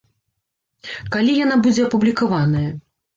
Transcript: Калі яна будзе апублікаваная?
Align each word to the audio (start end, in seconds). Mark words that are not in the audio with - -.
Калі 1.15 1.35
яна 1.39 1.57
будзе 1.65 1.81
апублікаваная? 1.91 2.65